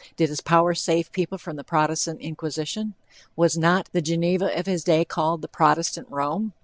[0.15, 2.95] Did his power save people from the Protestant inquisition?
[3.35, 6.53] Was not the Geneva of his day called _the Protestant Rome?